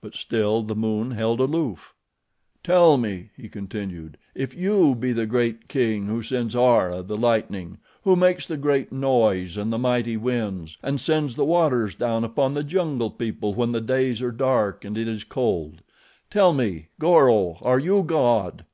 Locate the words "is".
15.08-15.24